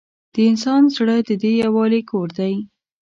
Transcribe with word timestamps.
د 0.33 0.35
انسان 0.49 0.81
زړه 0.95 1.15
د 1.27 1.29
دې 1.41 1.51
یووالي 1.63 2.01
کور 2.09 2.27
دی. 2.39 2.53